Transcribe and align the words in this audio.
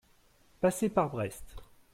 passer 0.61 0.89
par 0.89 1.11
Brest. 1.11 1.57